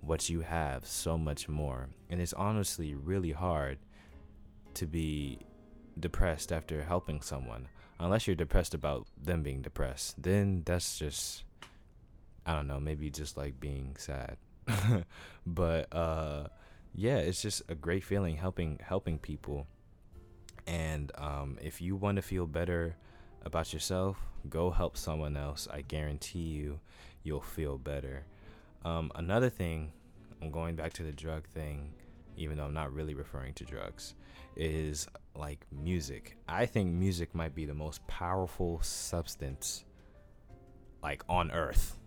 what 0.00 0.28
you 0.28 0.40
have 0.40 0.86
so 0.86 1.18
much 1.18 1.48
more. 1.48 1.88
And 2.08 2.20
it's 2.20 2.32
honestly 2.32 2.94
really 2.94 3.32
hard 3.32 3.78
to 4.74 4.86
be 4.86 5.40
depressed 5.98 6.52
after 6.52 6.82
helping 6.82 7.20
someone. 7.20 7.68
Unless 8.00 8.26
you're 8.26 8.36
depressed 8.36 8.74
about 8.74 9.06
them 9.20 9.42
being 9.42 9.60
depressed, 9.60 10.22
then 10.22 10.62
that's 10.64 10.98
just 10.98 11.44
I 12.46 12.54
don't 12.54 12.66
know, 12.66 12.80
maybe 12.80 13.10
just 13.10 13.36
like 13.36 13.60
being 13.60 13.96
sad. 13.98 14.36
but 15.46 15.92
uh 15.94 16.48
yeah, 16.94 17.18
it's 17.18 17.42
just 17.42 17.62
a 17.68 17.74
great 17.74 18.04
feeling 18.04 18.36
helping 18.36 18.78
helping 18.82 19.18
people. 19.18 19.66
And 20.66 21.10
um, 21.16 21.56
if 21.62 21.80
you 21.80 21.96
want 21.96 22.16
to 22.16 22.22
feel 22.22 22.46
better 22.46 22.96
about 23.42 23.72
yourself, 23.72 24.18
go 24.50 24.70
help 24.70 24.96
someone 24.96 25.36
else. 25.36 25.66
I 25.72 25.80
guarantee 25.80 26.40
you, 26.40 26.80
you'll 27.22 27.40
feel 27.40 27.78
better. 27.78 28.24
Um, 28.84 29.10
another 29.14 29.50
thing, 29.50 29.92
I'm 30.42 30.50
going 30.50 30.76
back 30.76 30.92
to 30.94 31.02
the 31.02 31.12
drug 31.12 31.46
thing, 31.48 31.92
even 32.36 32.58
though 32.58 32.64
I'm 32.64 32.74
not 32.74 32.92
really 32.92 33.14
referring 33.14 33.54
to 33.54 33.64
drugs, 33.64 34.14
is 34.56 35.06
like 35.34 35.66
music. 35.70 36.36
I 36.48 36.66
think 36.66 36.92
music 36.92 37.34
might 37.34 37.54
be 37.54 37.64
the 37.64 37.74
most 37.74 38.06
powerful 38.06 38.80
substance 38.82 39.84
like 41.02 41.22
on 41.28 41.50
earth. 41.50 41.98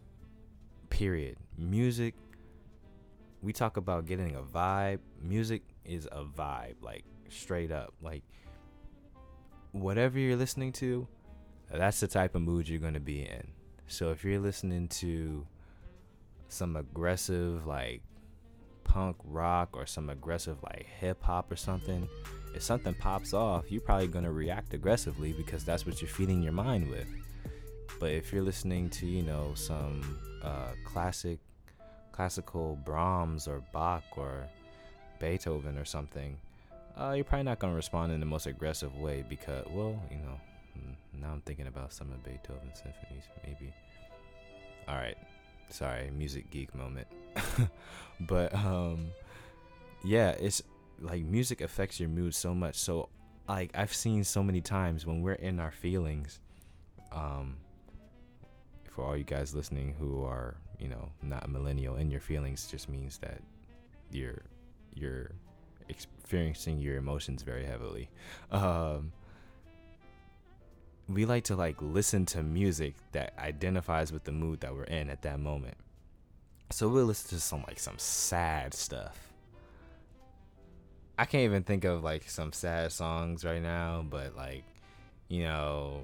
Period. 0.90 1.38
Music 1.58 2.16
we 3.42 3.54
talk 3.54 3.78
about 3.78 4.06
getting 4.06 4.36
a 4.36 4.42
vibe. 4.42 5.00
Music 5.22 5.64
is 5.84 6.08
a 6.12 6.24
vibe, 6.24 6.76
like 6.82 7.04
straight 7.30 7.72
up. 7.72 7.94
Like 8.02 8.24
whatever 9.72 10.20
you're 10.20 10.38
listening 10.38 10.72
to, 10.74 11.08
that's 11.72 12.00
the 12.00 12.08
type 12.08 12.36
of 12.36 12.42
mood 12.42 12.68
you're 12.70 12.80
going 12.80 12.94
to 12.94 13.00
be 13.00 13.22
in. 13.22 13.48
So 13.88 14.12
if 14.12 14.24
you're 14.24 14.40
listening 14.40 14.88
to 14.90 15.46
some 16.52 16.76
aggressive 16.76 17.66
like 17.66 18.02
punk 18.84 19.16
rock 19.24 19.70
or 19.74 19.86
some 19.86 20.10
aggressive 20.10 20.58
like 20.64 20.86
hip 21.00 21.24
hop 21.24 21.52
or 21.52 21.56
something, 21.56 22.08
if 22.54 22.62
something 22.62 22.94
pops 22.94 23.34
off, 23.34 23.72
you're 23.72 23.82
probably 23.82 24.08
going 24.08 24.26
to 24.26 24.32
react 24.32 24.74
aggressively 24.74 25.34
because 25.34 25.64
that's 25.64 25.86
what 25.86 26.02
you're 26.02 26.10
feeding 26.10 26.44
your 26.44 26.52
mind 26.52 26.90
with. 26.90 27.08
But 28.00 28.12
if 28.12 28.34
you're 28.34 28.44
listening 28.44 28.90
to, 28.92 29.06
you 29.06 29.22
know, 29.22 29.54
some 29.56 30.20
uh, 30.44 30.72
classic 30.84 31.40
classical 32.12 32.78
Brahms 32.84 33.48
or 33.48 33.64
Bach 33.72 34.04
or 34.18 34.46
Beethoven 35.20 35.78
or 35.78 35.86
something, 35.86 36.38
uh, 37.00 37.14
you're 37.16 37.24
probably 37.24 37.44
not 37.44 37.60
going 37.60 37.72
to 37.72 37.78
respond 37.78 38.12
in 38.12 38.20
the 38.20 38.26
most 38.26 38.48
aggressive 38.48 38.96
way 38.98 39.24
because, 39.28 39.66
well, 39.70 39.98
you 40.10 40.18
know, 40.18 40.40
hmm, 40.74 41.22
now 41.22 41.32
I'm 41.32 41.42
thinking 41.42 41.68
about 41.68 41.94
some 41.94 42.12
of 42.12 42.24
Beethoven's 42.24 42.78
symphonies, 42.78 43.24
maybe. 43.46 43.74
All 44.88 44.96
right, 44.96 45.18
sorry, 45.72 46.12
music 46.12 46.50
geek 46.52 46.74
moment. 46.76 47.08
but 48.22 48.54
um, 48.54 49.08
yeah, 50.04 50.32
it's 50.32 50.62
like 51.00 51.24
music 51.24 51.62
affects 51.62 52.00
your 52.00 52.10
mood 52.10 52.36
so 52.36 52.54
much. 52.54 52.76
So, 52.76 53.10
like, 53.48 53.72
I've 53.74 53.94
seen 53.94 54.24
so 54.24 54.44
many 54.44 54.62
times 54.62 55.06
when 55.06 55.22
we're 55.22 55.34
in 55.34 55.60
our 55.60 55.72
feelings, 55.72 56.40
um, 57.12 57.58
for 58.92 59.06
all 59.06 59.18
you 59.18 59.24
guys 59.24 59.56
listening 59.56 59.96
who 60.00 60.24
are 60.24 60.58
you 60.80 60.88
know 60.88 61.10
not 61.22 61.50
millennial 61.50 61.96
in 61.96 62.12
your 62.12 62.20
feelings 62.20 62.68
just 62.70 62.90
means 62.90 63.18
that 63.20 63.42
you're 64.12 64.42
you're 64.94 65.32
experiencing 65.90 66.80
your 66.80 66.98
emotions 66.98 67.44
very 67.44 67.66
heavily 67.66 68.10
um 68.52 69.12
we 71.14 71.26
like 71.26 71.44
to 71.44 71.56
like 71.56 71.76
listen 71.82 72.26
to 72.26 72.44
music 72.44 72.96
that 73.12 73.34
identifies 73.40 74.12
with 74.12 74.24
the 74.24 74.32
mood 74.32 74.60
that 74.62 74.74
we're 74.74 74.84
in 74.84 75.10
at 75.10 75.22
that 75.22 75.40
moment 75.40 75.78
so 76.70 76.88
we'll 76.88 77.06
listen 77.06 77.30
to 77.30 77.40
some 77.40 77.64
like 77.68 77.80
some 77.80 77.98
sad 77.98 78.74
stuff 78.74 79.34
i 81.18 81.26
can't 81.26 81.44
even 81.44 81.64
think 81.64 81.84
of 81.84 82.04
like 82.04 82.30
some 82.30 82.54
sad 82.54 82.92
songs 82.92 83.44
right 83.44 83.62
now 83.62 84.06
but 84.10 84.36
like 84.36 84.64
you 85.28 85.44
know 85.44 86.02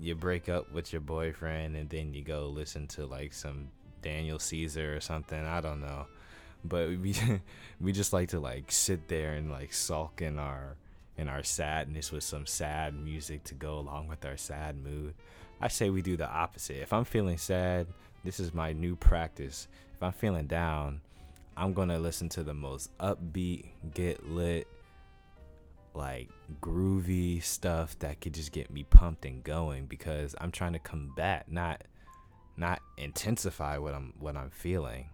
you 0.00 0.14
break 0.14 0.48
up 0.48 0.72
with 0.72 0.92
your 0.92 1.00
boyfriend 1.00 1.76
and 1.76 1.90
then 1.90 2.14
you 2.14 2.22
go 2.22 2.46
listen 2.46 2.86
to 2.86 3.04
like 3.06 3.32
some 3.32 3.68
Daniel 4.02 4.38
Caesar 4.38 4.96
or 4.96 5.00
something. 5.00 5.44
I 5.44 5.60
don't 5.60 5.80
know. 5.80 6.06
But 6.64 6.88
we 6.88 7.14
we 7.80 7.92
just 7.92 8.12
like 8.12 8.28
to 8.30 8.40
like 8.40 8.70
sit 8.70 9.08
there 9.08 9.34
and 9.34 9.50
like 9.50 9.72
sulk 9.72 10.22
in 10.22 10.38
our 10.38 10.76
in 11.18 11.28
our 11.28 11.42
sadness 11.42 12.10
with 12.10 12.22
some 12.22 12.46
sad 12.46 12.94
music 12.94 13.44
to 13.44 13.54
go 13.54 13.78
along 13.78 14.08
with 14.08 14.24
our 14.24 14.36
sad 14.36 14.76
mood. 14.76 15.14
I 15.60 15.68
say 15.68 15.90
we 15.90 16.00
do 16.00 16.16
the 16.16 16.30
opposite. 16.30 16.80
If 16.80 16.92
I'm 16.92 17.04
feeling 17.04 17.36
sad, 17.36 17.88
this 18.24 18.40
is 18.40 18.54
my 18.54 18.72
new 18.72 18.96
practice. 18.96 19.68
If 19.94 20.02
I'm 20.02 20.12
feeling 20.12 20.46
down, 20.46 21.00
I'm 21.56 21.72
going 21.72 21.88
to 21.88 21.98
listen 21.98 22.28
to 22.30 22.44
the 22.44 22.54
most 22.54 22.96
upbeat, 22.98 23.66
get 23.92 24.28
lit, 24.30 24.68
like 25.94 26.28
groovy 26.60 27.42
stuff 27.42 27.98
that 27.98 28.20
could 28.20 28.32
just 28.32 28.52
get 28.52 28.70
me 28.70 28.84
pumped 28.84 29.24
and 29.24 29.42
going 29.42 29.86
because 29.86 30.36
I'm 30.40 30.52
trying 30.52 30.74
to 30.74 30.78
combat 30.78 31.50
not 31.50 31.82
not 32.56 32.80
intensify 32.96 33.78
what 33.78 33.94
I'm 33.94 34.12
what 34.20 34.36
I'm 34.36 34.50
feeling. 34.50 35.10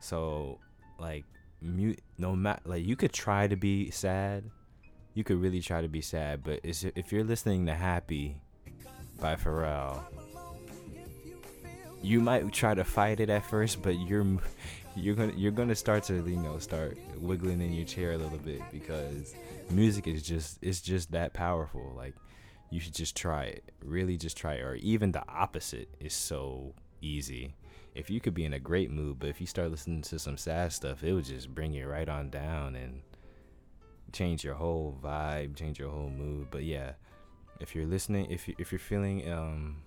So 0.00 0.58
like 0.98 1.24
mute 1.60 2.00
no 2.18 2.34
matter 2.34 2.62
like 2.64 2.84
you 2.84 2.96
could 2.96 3.12
try 3.12 3.46
to 3.46 3.56
be 3.56 3.90
sad. 3.90 4.50
You 5.14 5.22
could 5.24 5.40
really 5.40 5.60
try 5.60 5.80
to 5.80 5.88
be 5.88 6.00
sad, 6.00 6.42
but 6.42 6.60
if 6.64 7.12
you're 7.12 7.24
listening 7.24 7.66
to 7.66 7.74
Happy 7.74 8.40
by 9.20 9.36
Pharrell, 9.36 10.02
you 12.02 12.20
might 12.20 12.52
try 12.52 12.74
to 12.74 12.84
fight 12.84 13.20
it 13.20 13.30
at 13.30 13.44
first, 13.46 13.80
but 13.82 13.98
you're 13.98 14.26
you're 14.96 15.14
gonna 15.14 15.32
you're 15.36 15.52
gonna 15.52 15.74
start 15.74 16.04
to 16.04 16.14
you 16.14 16.36
know 16.36 16.58
start 16.58 16.98
wiggling 17.18 17.60
in 17.60 17.72
your 17.72 17.86
chair 17.86 18.12
a 18.12 18.18
little 18.18 18.38
bit 18.38 18.60
because 18.70 19.34
music 19.70 20.06
is 20.06 20.22
just 20.22 20.58
it's 20.62 20.80
just 20.80 21.12
that 21.12 21.32
powerful. 21.32 21.92
Like 21.96 22.14
you 22.70 22.80
should 22.80 22.94
just 22.94 23.16
try 23.16 23.44
it. 23.44 23.72
Really 23.84 24.16
just 24.16 24.36
try 24.36 24.54
it. 24.54 24.62
Or 24.62 24.74
even 24.76 25.12
the 25.12 25.26
opposite 25.28 25.88
is 26.00 26.12
so 26.12 26.74
easy. 27.00 27.54
If 27.94 28.10
you 28.10 28.20
could 28.20 28.34
be 28.34 28.44
in 28.44 28.52
a 28.52 28.58
great 28.58 28.90
mood, 28.90 29.20
but 29.20 29.28
if 29.28 29.40
you 29.40 29.46
start 29.46 29.70
listening 29.70 30.02
to 30.02 30.18
some 30.18 30.36
sad 30.36 30.72
stuff, 30.72 31.04
it 31.04 31.12
would 31.12 31.24
just 31.24 31.54
bring 31.54 31.72
you 31.72 31.86
right 31.86 32.08
on 32.08 32.30
down 32.30 32.74
and 32.74 33.02
change 34.14 34.44
your 34.44 34.54
whole 34.54 34.98
vibe, 35.02 35.56
change 35.56 35.78
your 35.78 35.90
whole 35.90 36.08
mood. 36.08 36.48
But 36.50 36.64
yeah, 36.64 36.92
if 37.60 37.74
you're 37.74 37.86
listening, 37.86 38.30
if 38.30 38.48
you 38.48 38.54
if 38.58 38.72
you're 38.72 38.78
feeling 38.78 39.30
um 39.30 39.82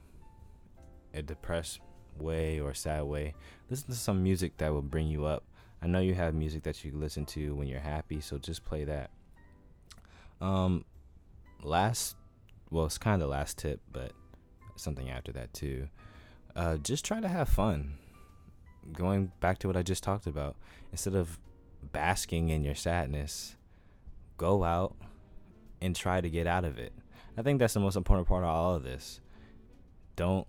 a 1.14 1.22
depressed 1.22 1.80
way 2.20 2.60
or 2.60 2.74
sad 2.74 3.04
way, 3.04 3.34
listen 3.70 3.88
to 3.90 3.96
some 3.96 4.22
music 4.22 4.58
that 4.58 4.72
will 4.72 4.82
bring 4.82 5.08
you 5.08 5.26
up. 5.26 5.44
I 5.82 5.88
know 5.88 6.00
you 6.00 6.16
have 6.16 6.34
music 6.34 6.64
that 6.64 6.84
you 6.84 6.92
listen 6.94 7.26
to 7.28 7.56
when 7.56 7.68
you're 7.68 7.80
happy, 7.80 8.20
so 8.20 8.38
just 8.38 8.66
play 8.66 8.84
that. 8.84 9.12
Um, 10.42 10.86
last, 11.64 12.16
well, 12.72 12.86
it's 12.86 12.98
kind 12.98 13.22
of 13.22 13.30
last 13.30 13.60
tip, 13.60 13.80
but 13.92 14.12
something 14.76 15.10
after 15.10 15.32
that 15.34 15.54
too. 15.54 15.88
Uh, 16.56 16.78
just 16.78 17.06
try 17.06 17.20
to 17.20 17.28
have 17.28 17.48
fun. 17.48 17.94
Going 18.92 19.32
back 19.40 19.60
to 19.60 19.68
what 19.68 19.78
I 19.78 19.84
just 19.84 20.02
talked 20.02 20.26
about, 20.26 20.56
instead 20.92 21.14
of 21.14 21.40
basking 21.92 22.50
in 22.50 22.64
your 22.64 22.76
sadness, 22.76 23.57
go 24.38 24.64
out 24.64 24.96
and 25.82 25.96
try 25.96 26.22
to 26.22 26.30
get 26.30 26.48
out 26.48 26.66
of 26.66 26.78
it. 26.80 26.94
I 27.38 27.42
think 27.42 27.60
that's 27.60 27.74
the 27.74 27.80
most 27.80 27.96
important 27.96 28.28
part 28.28 28.44
of 28.44 28.50
all 28.50 28.76
of 28.76 28.84
this. 28.84 29.22
Don't 30.16 30.48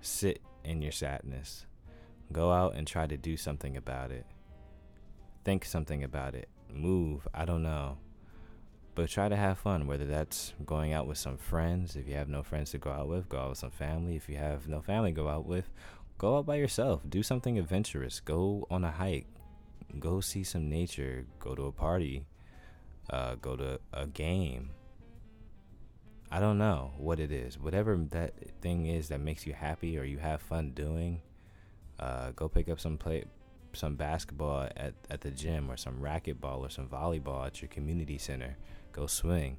sit 0.00 0.40
in 0.64 0.82
your 0.82 0.92
sadness. 0.92 1.66
Go 2.32 2.50
out 2.50 2.74
and 2.74 2.86
try 2.86 3.06
to 3.06 3.16
do 3.16 3.36
something 3.36 3.76
about 3.76 4.10
it. 4.10 4.26
Think 5.44 5.64
something 5.64 6.02
about 6.02 6.34
it. 6.34 6.48
Move. 6.72 7.28
I 7.32 7.44
don't 7.44 7.62
know. 7.62 7.98
But 8.94 9.10
try 9.10 9.28
to 9.28 9.36
have 9.36 9.58
fun, 9.58 9.86
whether 9.86 10.06
that's 10.06 10.54
going 10.64 10.92
out 10.92 11.06
with 11.06 11.18
some 11.18 11.36
friends. 11.36 11.96
If 11.96 12.08
you 12.08 12.14
have 12.14 12.28
no 12.28 12.42
friends 12.42 12.70
to 12.70 12.78
go 12.78 12.90
out 12.90 13.08
with, 13.08 13.28
go 13.28 13.38
out 13.38 13.50
with 13.50 13.58
some 13.58 13.70
family. 13.70 14.16
If 14.16 14.28
you 14.28 14.36
have 14.36 14.68
no 14.68 14.80
family 14.80 15.10
to 15.10 15.16
go 15.16 15.28
out 15.28 15.46
with, 15.46 15.70
go 16.18 16.38
out 16.38 16.46
by 16.46 16.56
yourself. 16.56 17.02
Do 17.08 17.22
something 17.22 17.58
adventurous. 17.58 18.20
Go 18.20 18.66
on 18.70 18.84
a 18.84 18.90
hike. 18.90 19.26
Go 19.98 20.20
see 20.20 20.44
some 20.44 20.68
nature. 20.68 21.26
Go 21.38 21.54
to 21.54 21.66
a 21.66 21.72
party. 21.72 22.26
Uh, 23.10 23.34
go 23.36 23.56
to 23.56 23.78
a 23.92 24.06
game. 24.06 24.70
I 26.30 26.40
don't 26.40 26.58
know 26.58 26.92
what 26.96 27.20
it 27.20 27.30
is. 27.30 27.58
Whatever 27.58 27.96
that 28.10 28.34
thing 28.60 28.86
is 28.86 29.08
that 29.08 29.20
makes 29.20 29.46
you 29.46 29.52
happy 29.52 29.98
or 29.98 30.04
you 30.04 30.18
have 30.18 30.40
fun 30.40 30.70
doing, 30.70 31.20
uh, 32.00 32.32
go 32.32 32.48
pick 32.48 32.68
up 32.68 32.80
some 32.80 32.98
play 32.98 33.24
some 33.72 33.96
basketball 33.96 34.68
at, 34.76 34.94
at 35.10 35.20
the 35.20 35.30
gym 35.30 35.70
or 35.70 35.76
some 35.76 35.98
racquetball 35.98 36.60
or 36.60 36.70
some 36.70 36.88
volleyball 36.88 37.44
at 37.44 37.60
your 37.60 37.68
community 37.68 38.18
center 38.18 38.56
go 38.92 39.06
swing. 39.06 39.58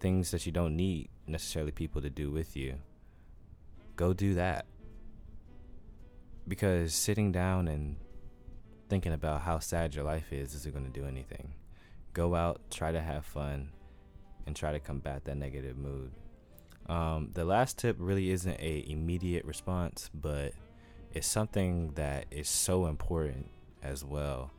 Things 0.00 0.32
that 0.32 0.46
you 0.46 0.52
don't 0.52 0.74
need 0.74 1.08
necessarily 1.26 1.70
people 1.70 2.02
to 2.02 2.10
do 2.10 2.30
with 2.30 2.56
you. 2.56 2.76
Go 3.94 4.12
do 4.12 4.34
that. 4.34 4.66
Because 6.48 6.92
sitting 6.92 7.30
down 7.30 7.68
and 7.68 7.96
thinking 8.88 9.12
about 9.12 9.42
how 9.42 9.60
sad 9.60 9.94
your 9.94 10.04
life 10.04 10.32
is 10.32 10.54
isn't 10.54 10.74
going 10.74 10.90
to 10.90 11.00
do 11.00 11.06
anything. 11.06 11.52
Go 12.12 12.34
out, 12.34 12.60
try 12.70 12.92
to 12.92 13.00
have 13.00 13.24
fun, 13.24 13.70
and 14.46 14.54
try 14.54 14.72
to 14.72 14.80
combat 14.80 15.24
that 15.24 15.36
negative 15.36 15.76
mood. 15.76 16.12
Um, 16.86 17.30
the 17.32 17.44
last 17.44 17.78
tip 17.78 17.96
really 17.98 18.30
isn't 18.30 18.60
a 18.60 18.84
immediate 18.88 19.44
response, 19.44 20.10
but 20.12 20.52
it's 21.12 21.26
something 21.26 21.92
that 21.94 22.26
is 22.30 22.48
so 22.48 22.86
important 22.86 23.48
as 23.82 24.04
well 24.04 24.50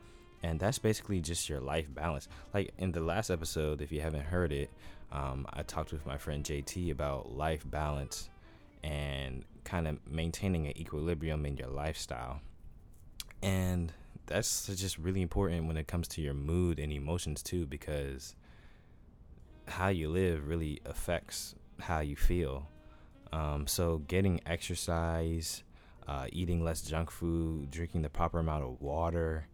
and 0.44 0.60
that's 0.60 0.78
basically 0.78 1.22
just 1.22 1.50
your 1.50 1.62
life 1.62 1.88
balance. 1.94 2.28
Like 2.54 2.74
in 2.78 2.92
the 2.92 3.00
last 3.00 3.30
episode, 3.30 3.82
if 3.82 3.92
you 3.92 4.02
haven't 4.02 4.26
heard 4.26 4.52
it, 4.52 4.70
um, 5.12 5.48
I 5.54 5.63
talked 5.63 5.94
with 5.94 6.06
my 6.06 6.18
friend 6.18 6.44
JT 6.44 6.92
about 6.92 7.32
life 7.32 7.63
balance 7.66 8.30
and 8.84 9.46
kind 9.63 9.88
of 9.88 9.98
maintaining 10.06 10.68
an 10.68 10.78
equilibrium 10.78 11.46
in 11.46 11.56
your 11.56 11.70
lifestyle. 11.70 12.42
And 13.42 13.94
that's 14.26 14.68
just 14.68 14.98
really 14.98 15.22
important 15.22 15.68
when 15.68 15.78
it 15.78 15.88
comes 15.88 16.08
to 16.10 16.22
your 16.22 16.34
mood 16.34 16.80
and 16.80 16.92
emotions 16.92 17.44
too, 17.44 17.66
because 17.66 18.36
how 19.68 19.90
you 19.90 20.10
live 20.10 20.48
really 20.48 20.82
affects 20.86 21.56
how 21.80 22.00
you 22.00 22.16
feel. 22.16 22.68
Um, 23.32 23.66
so, 23.66 24.00
getting 24.08 24.42
exercise, 24.46 25.64
uh, 26.08 26.28
eating 26.32 26.64
less 26.64 26.82
junk 26.82 27.10
food, 27.10 27.72
drinking 27.72 28.04
the 28.04 28.10
proper 28.10 28.40
amount 28.40 28.64
of 28.64 28.82
water, 28.82 29.48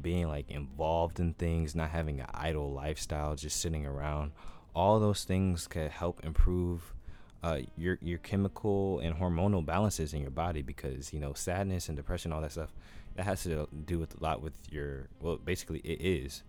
being 0.00 0.28
like 0.28 0.50
involved 0.50 1.20
in 1.20 1.34
things, 1.34 1.74
not 1.74 1.90
having 1.90 2.20
an 2.20 2.26
idle 2.32 2.72
lifestyle, 2.72 3.34
just 3.34 3.60
sitting 3.60 3.86
around. 3.86 4.32
All 4.74 5.00
those 5.00 5.24
things 5.24 5.66
could 5.66 5.90
help 5.90 6.24
improve 6.24 6.94
uh, 7.42 7.60
your 7.76 7.98
your 8.00 8.18
chemical 8.18 8.98
and 9.00 9.16
hormonal 9.16 9.64
balances 9.64 10.12
in 10.12 10.20
your 10.20 10.30
body 10.30 10.62
because 10.62 11.12
you 11.12 11.20
know 11.20 11.32
sadness 11.32 11.88
and 11.88 11.96
depression, 11.96 12.32
all 12.32 12.40
that 12.40 12.52
stuff, 12.52 12.72
that 13.18 13.24
has 13.24 13.42
to 13.42 13.66
do 13.84 13.98
with 13.98 14.14
a 14.20 14.22
lot 14.22 14.40
with 14.40 14.52
your 14.70 15.08
well, 15.20 15.38
basically 15.38 15.80
it 15.80 16.00
is 16.00 16.44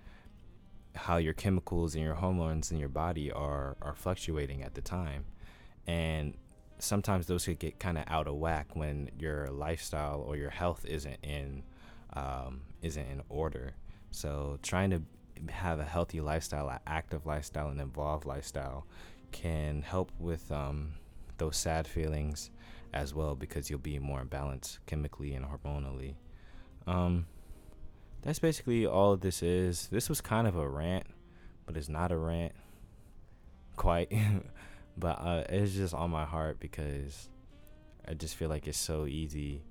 how 0.94 1.18
your 1.18 1.34
chemicals 1.34 1.96
and 1.96 2.04
your 2.04 2.14
hormones 2.14 2.72
in 2.72 2.78
your 2.78 2.90
body 2.90 3.32
are 3.32 3.76
are 3.82 3.96
fluctuating 3.96 4.62
at 4.62 4.76
the 4.76 4.82
time, 4.82 5.26
and 5.88 6.36
sometimes 6.78 7.26
those 7.26 7.46
could 7.46 7.58
get 7.58 7.80
kind 7.80 7.98
of 7.98 8.04
out 8.08 8.28
of 8.28 8.36
whack 8.36 8.76
when 8.76 9.10
your 9.18 9.50
lifestyle 9.50 10.22
or 10.22 10.38
your 10.38 10.52
health 10.52 10.86
isn't 10.86 11.18
in 11.24 11.64
um, 12.14 12.62
isn't 12.84 13.08
in 13.08 13.24
order. 13.30 13.74
So 14.12 14.60
trying 14.62 14.92
to 14.92 15.02
have 15.50 15.80
a 15.80 15.86
healthy 15.86 16.22
lifestyle, 16.22 16.70
an 16.70 16.80
active 16.86 17.26
lifestyle, 17.26 17.70
an 17.70 17.80
involved 17.80 18.26
lifestyle 18.26 18.86
can 19.32 19.82
help 19.82 20.12
with 20.20 20.52
um, 20.52 20.92
those 21.40 21.58
sad 21.58 21.88
feelings 21.88 22.52
as 22.94 23.16
well 23.16 23.34
because 23.34 23.72
you'll 23.72 23.80
be 23.80 23.98
more 23.98 24.24
balanced 24.24 24.86
chemically 24.86 25.34
and 25.34 25.48
hormonally. 25.48 26.14
Um, 26.88 27.28
that's 28.22 28.40
basically 28.40 28.86
all 28.86 29.16
this 29.18 29.42
is. 29.42 29.88
This 29.88 30.10
was 30.10 30.22
kind 30.22 30.48
of 30.48 30.56
a 30.56 30.68
rant, 30.68 31.06
but 31.66 31.78
it's 31.78 31.90
not 31.90 32.12
a 32.12 32.18
rant 32.18 32.54
quite. 33.76 34.12
but 34.98 35.20
uh, 35.22 35.44
it's 35.50 35.74
just 35.74 35.94
on 35.94 36.12
my 36.12 36.26
heart 36.26 36.60
because 36.60 37.30
I 38.08 38.14
just 38.14 38.36
feel 38.36 38.50
like 38.50 38.68
it's 38.68 38.78
so 38.78 39.06
easy 39.06 39.64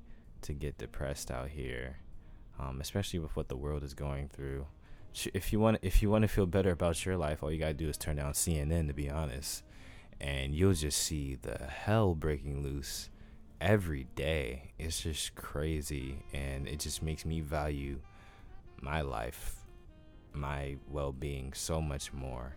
to 0.42 0.52
get 0.52 0.78
depressed 0.78 1.30
out 1.30 1.48
here 1.48 1.96
um, 2.58 2.80
especially 2.80 3.18
with 3.18 3.34
what 3.36 3.48
the 3.48 3.56
world 3.56 3.82
is 3.82 3.94
going 3.94 4.28
through. 4.28 4.66
If 5.32 5.52
you 5.52 5.60
want, 5.60 5.78
if 5.82 6.02
you 6.02 6.10
want 6.10 6.22
to 6.22 6.28
feel 6.28 6.46
better 6.46 6.70
about 6.70 7.04
your 7.04 7.16
life, 7.16 7.42
all 7.42 7.50
you 7.50 7.58
gotta 7.58 7.74
do 7.74 7.88
is 7.88 7.96
turn 7.96 8.16
down 8.16 8.32
CNN. 8.32 8.88
To 8.88 8.94
be 8.94 9.08
honest, 9.08 9.64
and 10.20 10.54
you'll 10.54 10.74
just 10.74 10.98
see 10.98 11.36
the 11.40 11.58
hell 11.66 12.14
breaking 12.14 12.62
loose 12.62 13.10
every 13.60 14.06
day. 14.14 14.72
It's 14.78 15.00
just 15.00 15.34
crazy, 15.34 16.24
and 16.32 16.68
it 16.68 16.80
just 16.80 17.02
makes 17.02 17.24
me 17.24 17.40
value 17.40 18.00
my 18.80 19.00
life, 19.00 19.56
my 20.32 20.76
well-being 20.88 21.52
so 21.52 21.80
much 21.80 22.12
more, 22.12 22.54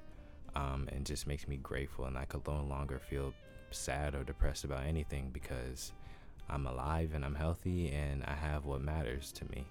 um, 0.55 0.87
and 0.91 1.05
just 1.05 1.27
makes 1.27 1.47
me 1.47 1.57
grateful. 1.57 2.05
And 2.05 2.17
I 2.17 2.25
could 2.25 2.45
no 2.47 2.63
longer 2.63 2.99
feel 2.99 3.33
sad 3.71 4.15
or 4.15 4.23
depressed 4.23 4.63
about 4.63 4.85
anything 4.85 5.29
because 5.31 5.93
I'm 6.49 6.67
alive 6.67 7.11
and 7.13 7.23
I'm 7.23 7.35
healthy 7.35 7.91
and 7.91 8.23
I 8.25 8.33
have 8.33 8.65
what 8.65 8.81
matters 8.81 9.31
to 9.33 9.45
me. 9.45 9.65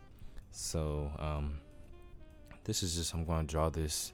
So, 0.50 1.10
um, 1.18 1.60
this 2.64 2.82
is 2.82 2.96
just, 2.96 3.14
I'm 3.14 3.24
going 3.24 3.46
to 3.46 3.52
draw 3.52 3.68
this 3.70 4.12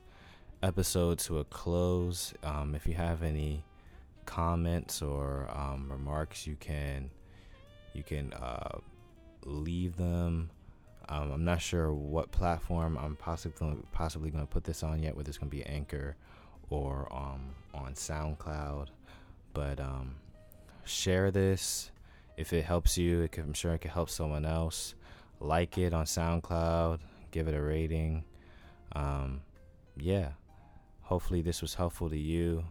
episode 0.63 1.19
to 1.21 1.39
a 1.39 1.45
close. 1.45 2.35
Um, 2.43 2.75
if 2.75 2.87
you 2.87 2.95
have 2.95 3.23
any 3.23 3.65
comments 4.27 5.01
or 5.03 5.49
um, 5.55 5.91
remarks, 5.91 6.47
you 6.47 6.57
can 6.57 7.11
you 7.95 8.03
can 8.03 8.33
uh, 8.35 8.79
leave 9.45 9.97
them. 9.97 10.51
Um, 11.09 11.31
I'm 11.31 11.45
not 11.45 11.63
sure 11.63 11.93
what 11.93 12.33
platform 12.33 12.99
I'm 12.99 13.17
possibly 13.17 13.77
possibly 13.93 14.31
going 14.31 14.45
to 14.45 14.53
put 14.53 14.65
this 14.65 14.83
on 14.83 15.03
yet, 15.03 15.17
whether 15.17 15.29
it's 15.29 15.39
going 15.39 15.51
to 15.51 15.57
be 15.57 15.65
Anchor 15.65 16.17
or 16.69 17.09
um, 17.13 17.55
on 17.73 17.95
SoundCloud. 17.95 18.89
But 19.55 19.81
um, 19.81 20.17
share 20.85 21.31
this 21.31 21.91
if 22.37 22.53
it 22.53 22.65
helps 22.65 22.99
you. 22.99 23.29
I'm 23.39 23.55
sure 23.55 23.73
it 23.73 23.81
can 23.81 23.91
help 23.91 24.11
someone 24.11 24.45
else 24.45 24.95
like 25.41 25.79
it 25.79 25.93
on 25.93 26.05
SoundCloud, 26.05 26.99
give 27.31 27.49
it 27.49 27.55
a 27.55 27.61
rating. 27.61 28.25
Um, 28.93 29.43
yeah, 29.97 30.31
hopefully 31.03 31.43
this 31.43 31.63
was 31.63 31.75
helpful 31.75 32.11
to 32.11 32.19
you. 32.19 32.65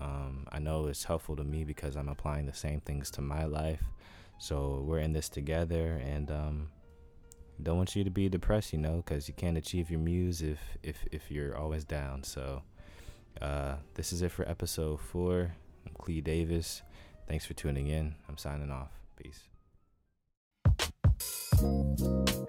Um, 0.00 0.46
I 0.50 0.58
know 0.58 0.86
it's 0.86 1.04
helpful 1.04 1.36
to 1.36 1.44
me 1.44 1.64
because 1.64 1.94
I'm 1.96 2.08
applying 2.08 2.46
the 2.46 2.54
same 2.54 2.80
things 2.80 3.10
to 3.12 3.20
my 3.20 3.44
life. 3.44 3.82
So 4.38 4.82
we're 4.86 5.00
in 5.00 5.12
this 5.12 5.28
together, 5.28 6.00
and 6.02 6.30
um, 6.30 6.68
don't 7.62 7.76
want 7.76 7.94
you 7.94 8.04
to 8.04 8.10
be 8.10 8.28
depressed, 8.30 8.72
you 8.72 8.78
know, 8.78 8.96
because 9.04 9.28
you 9.28 9.34
can't 9.34 9.58
achieve 9.58 9.90
your 9.90 10.00
muse 10.00 10.40
if 10.40 10.58
if 10.82 10.96
if 11.12 11.30
you're 11.30 11.56
always 11.56 11.84
down. 11.84 12.24
So 12.24 12.62
uh, 13.42 13.74
this 13.94 14.12
is 14.12 14.22
it 14.22 14.32
for 14.32 14.48
episode 14.48 15.00
four. 15.00 15.52
I'm 15.86 15.92
Clee 15.94 16.22
Davis. 16.22 16.82
Thanks 17.28 17.44
for 17.44 17.54
tuning 17.54 17.88
in. 17.88 18.14
I'm 18.28 18.38
signing 18.38 18.70
off. 18.70 18.90
Peace. 19.16 19.48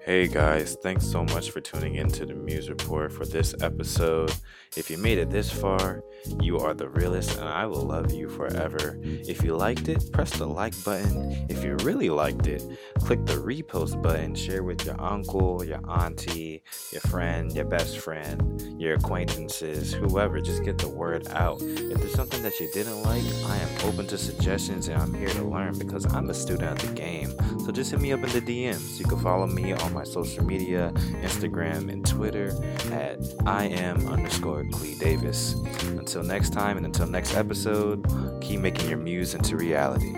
Hey 0.00 0.26
guys, 0.26 0.76
thanks 0.82 1.06
so 1.06 1.24
much 1.24 1.50
for 1.50 1.60
tuning 1.60 1.96
in 1.96 2.08
to 2.12 2.24
the 2.24 2.34
Muse 2.34 2.68
Report 2.68 3.12
for 3.12 3.26
this 3.26 3.54
episode. 3.60 4.32
If 4.76 4.90
you 4.90 4.96
made 4.96 5.18
it 5.18 5.30
this 5.30 5.50
far, 5.50 6.02
you 6.40 6.58
are 6.58 6.72
the 6.72 6.88
realest 6.88 7.38
and 7.38 7.48
I 7.48 7.66
will 7.66 7.82
love 7.82 8.12
you 8.12 8.28
forever. 8.28 8.98
If 9.02 9.42
you 9.42 9.54
liked 9.56 9.88
it, 9.88 10.10
press 10.12 10.30
the 10.36 10.46
like 10.46 10.72
button. 10.84 11.46
If 11.48 11.62
you 11.62 11.76
really 11.82 12.10
liked 12.10 12.46
it, 12.46 12.62
click 13.00 13.26
the 13.26 13.34
repost 13.34 14.00
button, 14.02 14.34
share 14.34 14.62
with 14.62 14.84
your 14.86 15.00
uncle, 15.00 15.64
your 15.64 15.80
auntie, 15.88 16.62
your 16.92 17.02
friend, 17.02 17.52
your 17.52 17.66
best 17.66 17.98
friend, 17.98 18.80
your 18.80 18.94
acquaintances, 18.94 19.92
whoever. 19.92 20.40
Just 20.40 20.64
get 20.64 20.78
the 20.78 20.88
word 20.88 21.28
out. 21.28 21.60
If 21.60 21.98
there's 21.98 22.14
something 22.14 22.42
that 22.42 22.58
you 22.60 22.70
didn't 22.72 23.02
like, 23.02 23.24
I 23.46 23.56
am 23.56 23.88
open 23.88 24.06
to 24.08 24.18
suggestions 24.18 24.88
and 24.88 25.00
I'm 25.00 25.12
here 25.12 25.30
to 25.30 25.44
learn 25.44 25.78
because 25.78 26.06
I'm 26.14 26.30
a 26.30 26.34
student 26.34 26.82
of 26.82 26.88
the 26.88 26.94
game. 26.94 27.34
So 27.64 27.72
just 27.72 27.90
hit 27.90 28.00
me 28.00 28.12
up 28.12 28.22
in 28.22 28.30
the 28.30 28.40
DMs. 28.40 28.98
You 28.98 29.04
can 29.04 29.18
follow 29.18 29.46
me 29.46 29.72
on 29.82 29.92
my 29.92 30.04
social 30.04 30.44
media, 30.44 30.92
Instagram 31.22 31.92
and 31.92 32.06
Twitter 32.06 32.48
at 32.92 33.18
I 33.46 33.66
am 33.66 34.08
underscore 34.08 34.64
Clee 34.72 34.94
Davis. 34.94 35.54
Until 35.82 36.22
next 36.22 36.52
time 36.52 36.76
and 36.76 36.86
until 36.86 37.06
next 37.06 37.34
episode, 37.34 38.06
keep 38.40 38.60
making 38.60 38.88
your 38.88 38.98
muse 38.98 39.34
into 39.34 39.56
reality. 39.56 40.14